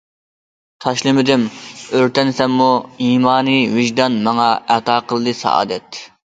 [0.85, 1.43] تاشلىمىدىم
[1.99, 2.69] ئۆرتەنسەممۇ
[3.09, 6.03] ئىماننى، ۋىجدان ماڭا ئاتا قىلدى سائادەت.